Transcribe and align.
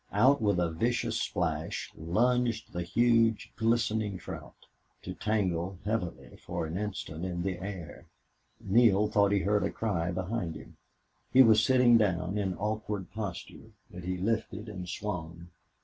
Out 0.11 0.41
with 0.41 0.59
a 0.59 0.71
vicious 0.71 1.21
splash 1.21 1.91
lunged 1.95 2.73
the 2.73 2.81
huge, 2.81 3.51
glistening 3.55 4.17
trout, 4.17 4.55
to 5.03 5.13
dangle 5.13 5.77
heavily 5.85 6.37
for 6.37 6.65
an 6.65 6.75
instant 6.75 7.23
in 7.23 7.43
the 7.43 7.59
air. 7.59 8.07
Neale 8.59 9.05
thought 9.07 9.31
he 9.31 9.41
heard 9.41 9.63
a 9.63 9.69
cry 9.69 10.11
behind 10.11 10.55
him. 10.55 10.75
He 11.31 11.43
was 11.43 11.63
sitting 11.63 11.99
down, 11.99 12.39
in 12.39 12.55
awkward 12.57 13.11
posture. 13.11 13.73
But 13.91 14.03
he 14.05 14.17
lifted 14.17 14.67
and 14.67 14.89
swung. 14.89 15.49